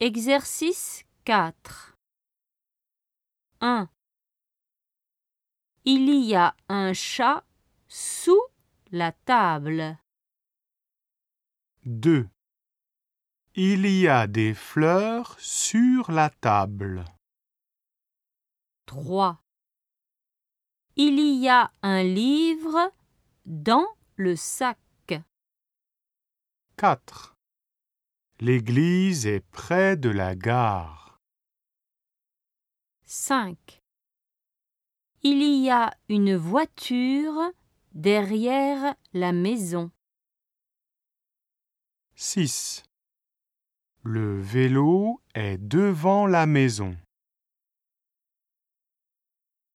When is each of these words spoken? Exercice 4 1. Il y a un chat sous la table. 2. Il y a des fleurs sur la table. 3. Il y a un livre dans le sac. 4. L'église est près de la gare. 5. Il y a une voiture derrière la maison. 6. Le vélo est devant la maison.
Exercice 0.00 1.04
4 1.24 1.96
1. 3.60 3.88
Il 5.84 6.24
y 6.24 6.36
a 6.36 6.54
un 6.68 6.92
chat 6.92 7.44
sous 7.88 8.40
la 8.92 9.10
table. 9.10 9.98
2. 11.84 12.28
Il 13.56 13.86
y 13.86 14.06
a 14.06 14.28
des 14.28 14.54
fleurs 14.54 15.34
sur 15.40 16.12
la 16.12 16.30
table. 16.30 17.04
3. 18.86 19.42
Il 20.94 21.18
y 21.18 21.48
a 21.48 21.72
un 21.82 22.04
livre 22.04 22.92
dans 23.46 23.88
le 24.14 24.36
sac. 24.36 24.78
4. 26.76 27.37
L'église 28.40 29.26
est 29.26 29.40
près 29.40 29.96
de 29.96 30.10
la 30.10 30.36
gare. 30.36 31.18
5. 33.04 33.82
Il 35.24 35.42
y 35.42 35.68
a 35.70 35.92
une 36.08 36.36
voiture 36.36 37.50
derrière 37.94 38.94
la 39.12 39.32
maison. 39.32 39.90
6. 42.14 42.84
Le 44.04 44.40
vélo 44.40 45.20
est 45.34 45.58
devant 45.58 46.28
la 46.28 46.46
maison. 46.46 46.96